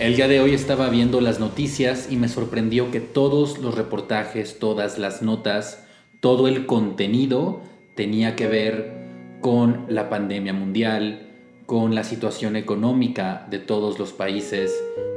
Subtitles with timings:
[0.00, 4.58] El día de hoy estaba viendo las noticias y me sorprendió que todos los reportajes,
[4.58, 5.84] todas las notas,
[6.20, 7.60] todo el contenido
[7.96, 8.94] tenía que ver
[9.42, 11.28] con la pandemia mundial,
[11.66, 14.74] con la situación económica de todos los países,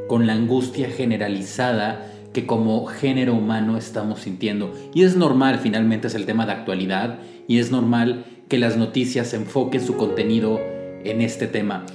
[0.10, 4.74] con la angustia generalizada que como género humano estamos sintiendo.
[4.94, 9.34] Y es normal, finalmente es el tema de actualidad, y es normal que las noticias
[9.34, 10.60] enfoquen su contenido
[11.06, 11.86] en este tema.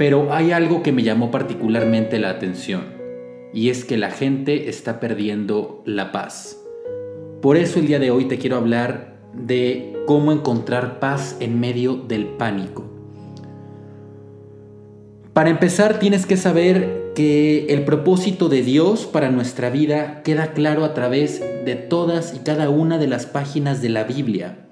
[0.00, 2.84] Pero hay algo que me llamó particularmente la atención,
[3.52, 6.58] y es que la gente está perdiendo la paz.
[7.42, 11.96] Por eso el día de hoy te quiero hablar de cómo encontrar paz en medio
[11.96, 12.90] del pánico.
[15.34, 20.86] Para empezar, tienes que saber que el propósito de Dios para nuestra vida queda claro
[20.86, 24.66] a través de todas y cada una de las páginas de la Biblia.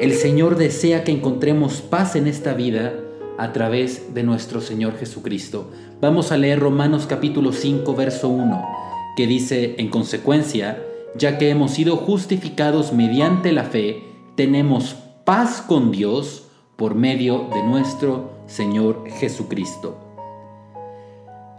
[0.00, 2.94] El Señor desea que encontremos paz en esta vida
[3.42, 5.68] a través de nuestro Señor Jesucristo.
[6.00, 8.68] Vamos a leer Romanos capítulo 5, verso 1,
[9.16, 10.80] que dice, en consecuencia,
[11.16, 14.04] ya que hemos sido justificados mediante la fe,
[14.36, 19.98] tenemos paz con Dios por medio de nuestro Señor Jesucristo.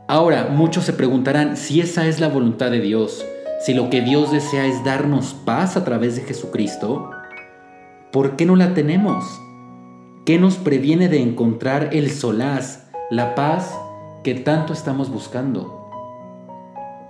[0.07, 3.25] Ahora, muchos se preguntarán si esa es la voluntad de Dios,
[3.59, 7.11] si lo que Dios desea es darnos paz a través de Jesucristo,
[8.13, 9.25] ¿por qué no la tenemos?
[10.25, 13.77] ¿Qué nos previene de encontrar el solaz, la paz
[14.23, 15.91] que tanto estamos buscando?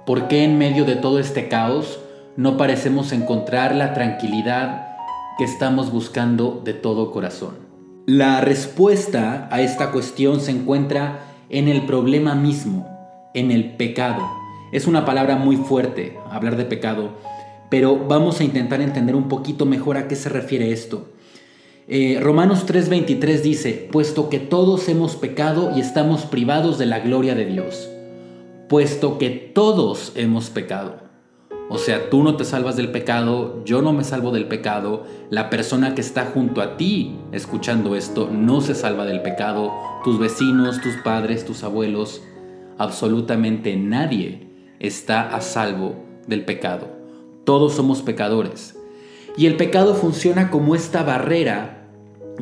[0.08, 2.00] ¿Por qué en medio de todo este caos
[2.38, 4.98] no parecemos encontrar la tranquilidad
[5.38, 7.54] que estamos buscando de todo corazón?
[8.08, 11.20] La respuesta a esta cuestión se encuentra
[11.50, 12.90] en el problema mismo,
[13.36, 14.28] en el pecado.
[14.72, 17.12] Es una palabra muy fuerte hablar de pecado,
[17.70, 21.13] pero vamos a intentar entender un poquito mejor a qué se refiere esto.
[21.88, 27.36] Eh, Romanos 3:23 dice, puesto que todos hemos pecado y estamos privados de la gloria
[27.36, 27.90] de Dios,
[28.70, 31.04] puesto que todos hemos pecado.
[31.70, 35.50] O sea, tú no te salvas del pecado, yo no me salvo del pecado, la
[35.50, 39.74] persona que está junto a ti escuchando esto no se salva del pecado,
[40.06, 42.22] tus vecinos, tus padres, tus abuelos,
[42.78, 44.48] absolutamente nadie
[44.80, 45.96] está a salvo
[46.28, 46.88] del pecado.
[47.44, 48.78] Todos somos pecadores.
[49.38, 51.88] Y el pecado funciona como esta barrera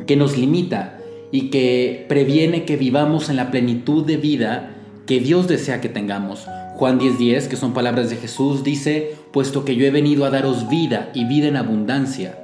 [0.06, 0.98] que nos limita
[1.30, 4.74] y que previene que vivamos en la plenitud de vida
[5.06, 6.46] que Dios desea que tengamos.
[6.76, 10.68] Juan 10:10, que son palabras de Jesús, dice, puesto que yo he venido a daros
[10.68, 12.38] vida y vida en abundancia.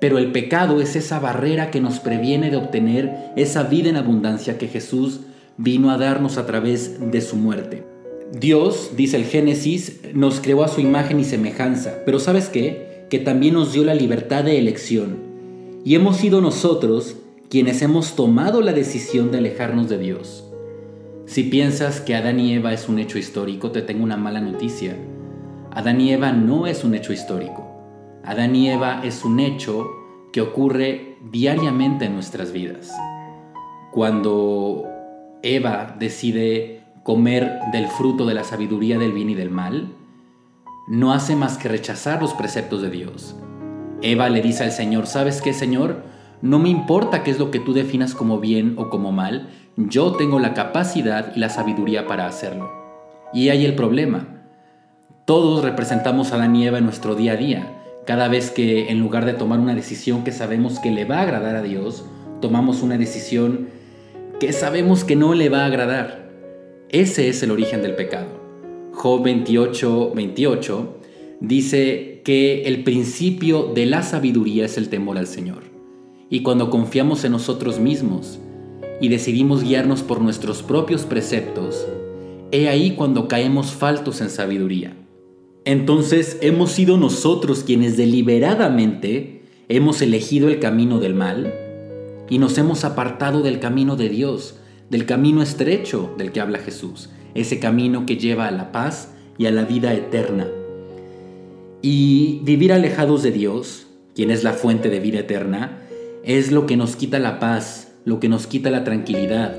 [0.00, 4.58] Pero el pecado es esa barrera que nos previene de obtener esa vida en abundancia
[4.58, 5.20] que Jesús
[5.56, 7.84] vino a darnos a través de su muerte.
[8.32, 12.93] Dios, dice el Génesis, nos creó a su imagen y semejanza, pero ¿sabes qué?
[13.14, 15.18] Que también nos dio la libertad de elección.
[15.84, 17.16] Y hemos sido nosotros
[17.48, 20.52] quienes hemos tomado la decisión de alejarnos de Dios.
[21.24, 24.96] Si piensas que Adán y Eva es un hecho histórico, te tengo una mala noticia.
[25.70, 27.64] Adán y Eva no es un hecho histórico.
[28.24, 29.86] Adán y Eva es un hecho
[30.32, 32.90] que ocurre diariamente en nuestras vidas.
[33.92, 34.86] Cuando
[35.44, 39.94] Eva decide comer del fruto de la sabiduría del bien y del mal,
[40.86, 43.36] no hace más que rechazar los preceptos de Dios.
[44.02, 46.02] Eva le dice al Señor, ¿sabes qué, Señor?
[46.42, 50.12] No me importa qué es lo que tú definas como bien o como mal, yo
[50.12, 52.70] tengo la capacidad y la sabiduría para hacerlo.
[53.32, 54.28] Y ahí el problema.
[55.24, 57.72] Todos representamos a Adán y Eva en nuestro día a día.
[58.06, 61.22] Cada vez que en lugar de tomar una decisión que sabemos que le va a
[61.22, 62.04] agradar a Dios,
[62.42, 63.68] tomamos una decisión
[64.38, 66.28] que sabemos que no le va a agradar.
[66.90, 68.43] Ese es el origen del pecado.
[68.94, 70.96] Job 28, 28,
[71.40, 75.64] dice que el principio de la sabiduría es el temor al Señor.
[76.30, 78.38] Y cuando confiamos en nosotros mismos
[79.00, 81.86] y decidimos guiarnos por nuestros propios preceptos,
[82.52, 84.96] he ahí cuando caemos faltos en sabiduría.
[85.64, 91.52] Entonces hemos sido nosotros quienes deliberadamente hemos elegido el camino del mal
[92.30, 97.10] y nos hemos apartado del camino de Dios, del camino estrecho del que habla Jesús,
[97.34, 100.48] ese camino que lleva a la paz y a la vida eterna.
[101.82, 105.82] Y vivir alejados de Dios, quien es la fuente de vida eterna,
[106.22, 109.54] es lo que nos quita la paz, lo que nos quita la tranquilidad,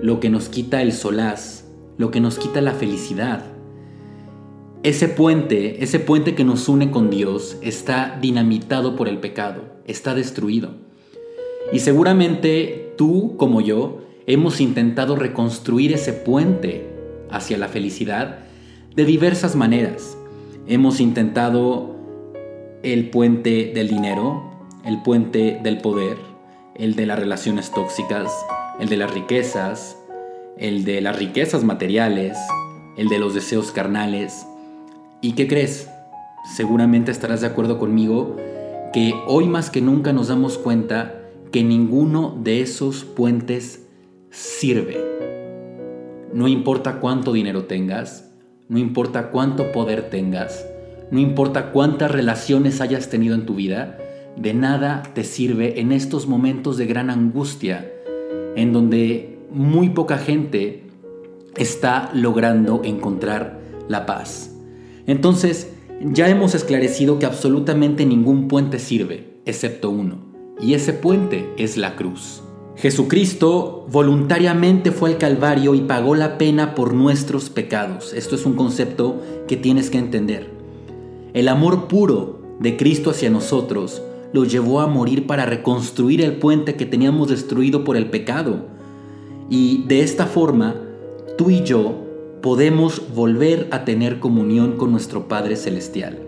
[0.00, 1.64] lo que nos quita el solaz,
[1.98, 3.44] lo que nos quita la felicidad.
[4.82, 10.14] Ese puente, ese puente que nos une con Dios, está dinamitado por el pecado, está
[10.14, 10.70] destruido.
[11.72, 16.84] Y seguramente tú, como yo, hemos intentado reconstruir ese puente
[17.30, 18.40] hacia la felicidad
[18.94, 20.18] de diversas maneras.
[20.66, 21.94] Hemos intentado
[22.82, 24.42] el puente del dinero,
[24.84, 26.16] el puente del poder,
[26.74, 28.32] el de las relaciones tóxicas,
[28.80, 29.96] el de las riquezas,
[30.58, 32.36] el de las riquezas materiales,
[32.96, 34.44] el de los deseos carnales.
[35.20, 35.88] ¿Y qué crees?
[36.56, 38.36] Seguramente estarás de acuerdo conmigo
[38.92, 41.22] que hoy más que nunca nos damos cuenta
[41.52, 43.85] que ninguno de esos puentes
[44.36, 45.02] sirve.
[46.34, 48.34] No importa cuánto dinero tengas,
[48.68, 50.66] no importa cuánto poder tengas,
[51.10, 53.96] no importa cuántas relaciones hayas tenido en tu vida,
[54.36, 57.90] de nada te sirve en estos momentos de gran angustia,
[58.56, 60.84] en donde muy poca gente
[61.56, 64.54] está logrando encontrar la paz.
[65.06, 65.72] Entonces,
[66.02, 70.18] ya hemos esclarecido que absolutamente ningún puente sirve, excepto uno,
[70.60, 72.42] y ese puente es la cruz.
[72.76, 78.12] Jesucristo voluntariamente fue al Calvario y pagó la pena por nuestros pecados.
[78.12, 80.50] Esto es un concepto que tienes que entender.
[81.32, 84.02] El amor puro de Cristo hacia nosotros
[84.34, 88.66] lo llevó a morir para reconstruir el puente que teníamos destruido por el pecado.
[89.48, 90.74] Y de esta forma,
[91.38, 91.94] tú y yo
[92.42, 96.18] podemos volver a tener comunión con nuestro Padre Celestial.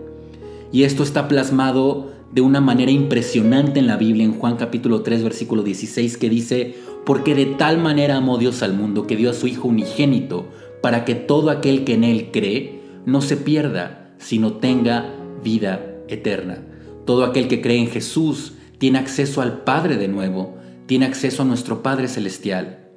[0.71, 5.23] Y esto está plasmado de una manera impresionante en la Biblia, en Juan capítulo 3,
[5.23, 9.33] versículo 16, que dice, porque de tal manera amó Dios al mundo que dio a
[9.33, 10.47] su Hijo unigénito,
[10.81, 16.63] para que todo aquel que en Él cree no se pierda, sino tenga vida eterna.
[17.05, 21.45] Todo aquel que cree en Jesús tiene acceso al Padre de nuevo, tiene acceso a
[21.45, 22.89] nuestro Padre Celestial.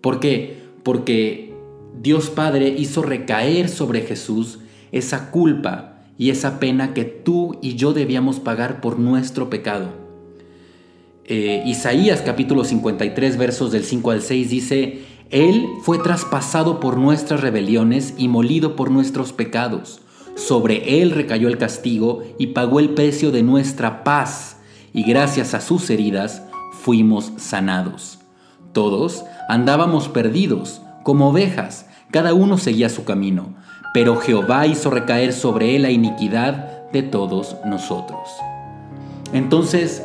[0.00, 0.62] ¿Por qué?
[0.82, 1.54] Porque
[2.00, 4.60] Dios Padre hizo recaer sobre Jesús
[4.90, 5.91] esa culpa
[6.22, 9.88] y esa pena que tú y yo debíamos pagar por nuestro pecado.
[11.24, 17.40] Eh, Isaías capítulo 53 versos del 5 al 6 dice, Él fue traspasado por nuestras
[17.40, 20.00] rebeliones y molido por nuestros pecados.
[20.36, 24.58] Sobre Él recayó el castigo y pagó el precio de nuestra paz,
[24.94, 26.44] y gracias a sus heridas
[26.84, 28.20] fuimos sanados.
[28.72, 33.60] Todos andábamos perdidos, como ovejas, cada uno seguía su camino
[33.92, 38.20] pero Jehová hizo recaer sobre él la iniquidad de todos nosotros.
[39.32, 40.02] Entonces,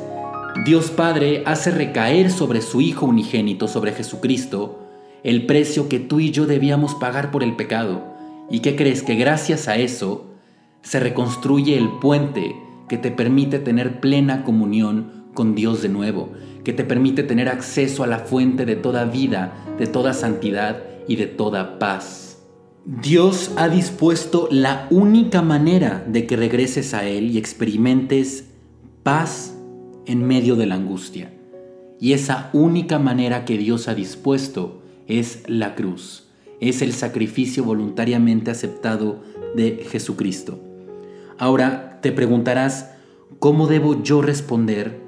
[0.66, 4.80] Dios Padre hace recaer sobre su Hijo unigénito, sobre Jesucristo,
[5.24, 8.04] el precio que tú y yo debíamos pagar por el pecado.
[8.50, 9.04] ¿Y qué crees?
[9.04, 10.25] Que gracias a eso
[10.81, 12.56] se reconstruye el puente
[12.88, 16.30] que te permite tener plena comunión con Dios de nuevo,
[16.63, 21.18] que te permite tener acceso a la fuente de toda vida, de toda santidad y
[21.18, 22.37] de toda paz.
[22.89, 28.45] Dios ha dispuesto la única manera de que regreses a Él y experimentes
[29.04, 29.57] paz
[30.06, 31.33] en medio de la angustia.
[32.00, 36.30] Y esa única manera que Dios ha dispuesto es la cruz,
[36.61, 39.21] es el sacrificio voluntariamente aceptado
[39.54, 40.57] de Jesucristo.
[41.38, 42.92] Ahora te preguntarás,
[43.40, 45.02] ¿cómo debo yo responder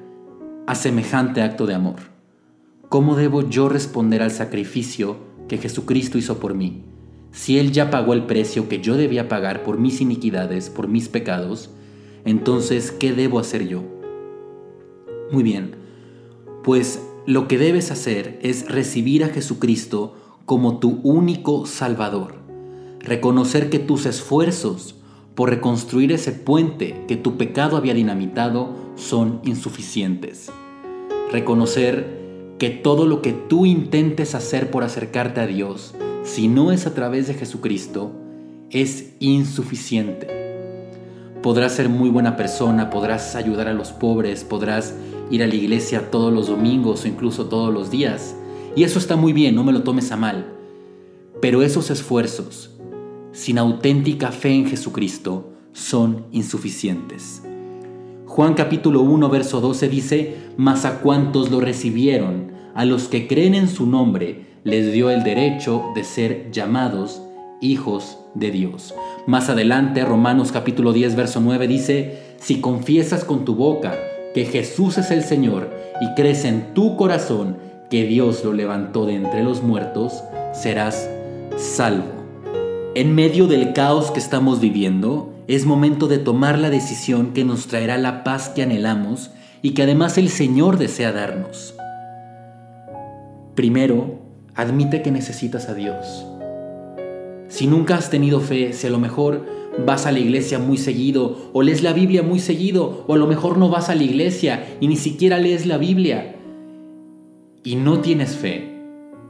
[0.67, 1.99] a semejante acto de amor?
[2.89, 5.15] ¿Cómo debo yo responder al sacrificio
[5.47, 6.83] que Jesucristo hizo por mí?
[7.31, 11.09] Si Él ya pagó el precio que yo debía pagar por mis iniquidades, por mis
[11.09, 11.69] pecados,
[12.25, 13.83] entonces, ¿qué debo hacer yo?
[15.31, 15.75] Muy bien,
[16.63, 22.35] pues lo que debes hacer es recibir a Jesucristo como tu único Salvador,
[22.99, 24.95] reconocer que tus esfuerzos
[25.35, 30.51] por reconstruir ese puente que tu pecado había dinamitado son insuficientes,
[31.31, 36.85] reconocer que todo lo que tú intentes hacer por acercarte a Dios, si no es
[36.85, 38.11] a través de Jesucristo,
[38.69, 40.27] es insuficiente.
[41.41, 44.93] Podrás ser muy buena persona, podrás ayudar a los pobres, podrás
[45.31, 48.35] ir a la iglesia todos los domingos o incluso todos los días.
[48.75, 50.53] Y eso está muy bien, no me lo tomes a mal.
[51.41, 52.77] Pero esos esfuerzos,
[53.31, 57.41] sin auténtica fe en Jesucristo, son insuficientes.
[58.25, 63.55] Juan capítulo 1, verso 12 dice, Mas a cuantos lo recibieron, a los que creen
[63.55, 67.21] en su nombre, les dio el derecho de ser llamados
[67.61, 68.93] hijos de Dios.
[69.27, 73.95] Más adelante, Romanos capítulo 10, verso 9 dice, si confiesas con tu boca
[74.33, 75.69] que Jesús es el Señor
[76.01, 77.57] y crees en tu corazón
[77.89, 80.23] que Dios lo levantó de entre los muertos,
[80.53, 81.09] serás
[81.57, 82.19] salvo.
[82.95, 87.67] En medio del caos que estamos viviendo, es momento de tomar la decisión que nos
[87.67, 91.75] traerá la paz que anhelamos y que además el Señor desea darnos.
[93.55, 94.18] Primero,
[94.59, 96.25] admite que necesitas a Dios.
[97.47, 99.45] Si nunca has tenido fe, si a lo mejor
[99.85, 103.25] vas a la iglesia muy seguido, o lees la Biblia muy seguido, o a lo
[103.25, 106.35] mejor no vas a la iglesia y ni siquiera lees la Biblia,
[107.63, 108.81] y no tienes fe,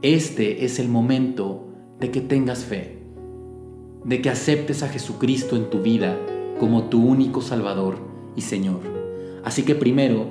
[0.02, 1.68] este es el momento
[2.00, 2.98] de que tengas fe,
[4.04, 6.18] de que aceptes a Jesucristo en tu vida
[6.58, 7.98] como tu único Salvador
[8.34, 8.80] y Señor.
[9.44, 10.26] Así que primero,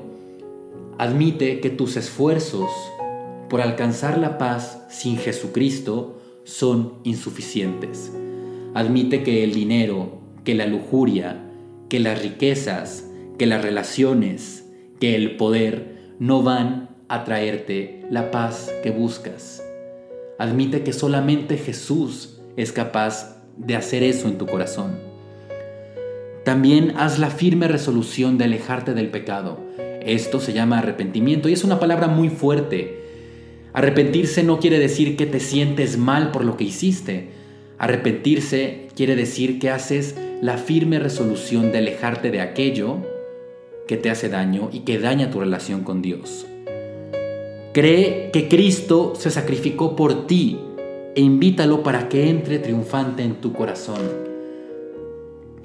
[0.97, 2.69] admite que tus esfuerzos
[3.49, 8.13] por alcanzar la paz sin Jesucristo son insuficientes.
[8.73, 11.43] Admite que el dinero, que la lujuria,
[11.89, 14.65] que las riquezas, que las relaciones,
[14.99, 19.63] que el poder no van a traerte la paz que buscas.
[20.37, 24.97] Admite que solamente Jesús es capaz de hacer eso en tu corazón.
[26.45, 29.59] También haz la firme resolución de alejarte del pecado.
[30.01, 32.98] Esto se llama arrepentimiento y es una palabra muy fuerte.
[33.73, 37.29] Arrepentirse no quiere decir que te sientes mal por lo que hiciste.
[37.77, 42.97] Arrepentirse quiere decir que haces la firme resolución de alejarte de aquello
[43.87, 46.45] que te hace daño y que daña tu relación con Dios.
[47.73, 50.59] Cree que Cristo se sacrificó por ti
[51.15, 54.29] e invítalo para que entre triunfante en tu corazón.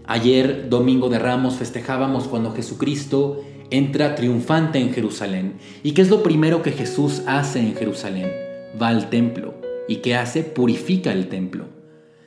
[0.07, 5.55] Ayer, domingo de Ramos, festejábamos cuando Jesucristo entra triunfante en Jerusalén.
[5.83, 8.31] ¿Y qué es lo primero que Jesús hace en Jerusalén?
[8.81, 9.55] Va al templo.
[9.89, 10.43] ¿Y qué hace?
[10.43, 11.67] Purifica el templo.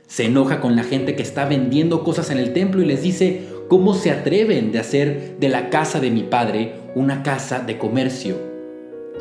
[0.08, 3.48] Se enoja con la gente que está vendiendo cosas en el templo y les dice,
[3.68, 8.48] ¿cómo se atreven de hacer de la casa de mi padre una casa de comercio?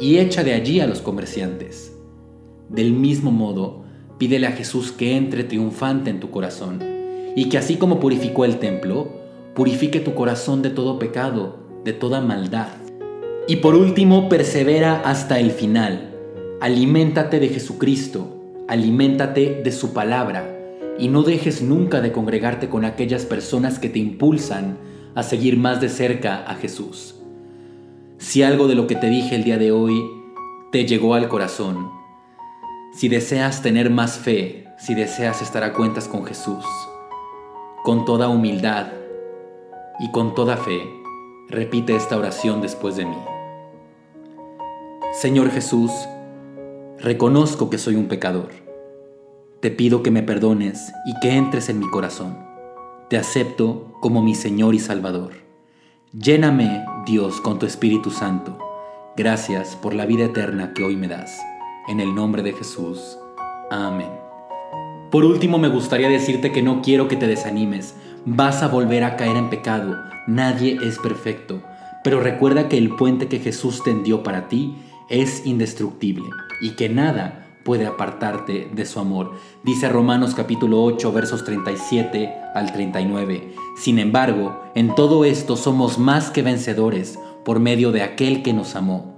[0.00, 1.96] y echa de allí a los comerciantes.
[2.68, 3.85] Del mismo modo,
[4.18, 6.82] pídele a Jesús que entre triunfante en tu corazón
[7.35, 9.08] y que así como purificó el templo,
[9.54, 12.66] purifique tu corazón de todo pecado, de toda maldad.
[13.49, 16.12] Y por último, persevera hasta el final.
[16.61, 20.52] Aliméntate de Jesucristo, aliméntate de su palabra
[20.99, 24.78] y no dejes nunca de congregarte con aquellas personas que te impulsan
[25.14, 27.14] a seguir más de cerca a Jesús.
[28.19, 30.02] Si algo de lo que te dije el día de hoy
[30.73, 31.90] te llegó al corazón,
[32.95, 36.64] si deseas tener más fe, si deseas estar a cuentas con Jesús,
[37.85, 38.88] con toda humildad
[40.00, 41.05] y con toda fe,
[41.49, 43.17] repite esta oración después de mí.
[45.12, 45.91] Señor Jesús,
[46.99, 48.50] reconozco que soy un pecador.
[49.61, 52.38] Te pido que me perdones y que entres en mi corazón.
[53.09, 55.33] Te acepto como mi Señor y Salvador.
[56.12, 58.59] Lléname, Dios, con tu Espíritu Santo.
[59.17, 61.41] Gracias por la vida eterna que hoy me das.
[61.88, 63.19] En el nombre de Jesús.
[63.71, 64.11] Amén.
[65.11, 67.95] Por último, me gustaría decirte que no quiero que te desanimes.
[68.28, 70.02] Vas a volver a caer en pecado.
[70.26, 71.62] Nadie es perfecto.
[72.02, 74.75] Pero recuerda que el puente que Jesús tendió para ti
[75.09, 76.25] es indestructible
[76.61, 79.35] y que nada puede apartarte de su amor.
[79.62, 83.54] Dice Romanos capítulo 8 versos 37 al 39.
[83.76, 88.75] Sin embargo, en todo esto somos más que vencedores por medio de aquel que nos
[88.75, 89.14] amó.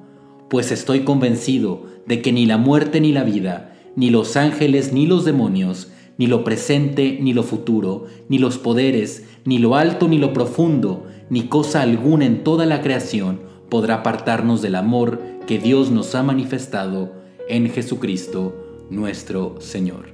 [0.50, 5.06] Pues estoy convencido de que ni la muerte ni la vida, ni los ángeles ni
[5.06, 10.18] los demonios, ni lo presente ni lo futuro, ni los poderes, ni lo alto ni
[10.18, 15.90] lo profundo, ni cosa alguna en toda la creación podrá apartarnos del amor que Dios
[15.90, 17.12] nos ha manifestado
[17.48, 20.10] en Jesucristo nuestro Señor.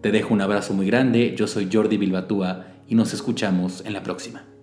[0.00, 4.02] Te dejo un abrazo muy grande, yo soy Jordi Bilbatúa y nos escuchamos en la
[4.02, 4.55] próxima.